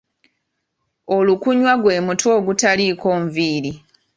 [1.15, 3.71] Olukuunwa gwe mutwe ogutaliiko nviiri.